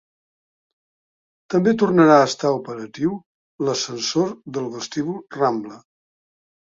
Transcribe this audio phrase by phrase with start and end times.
[1.53, 3.13] També tornarà a estar operatiu
[3.67, 5.79] l'ascensor del vestíbul Rambla.